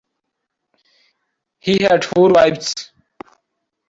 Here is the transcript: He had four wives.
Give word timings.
He 1.59 1.83
had 1.83 2.03
four 2.03 2.33
wives. 2.33 2.91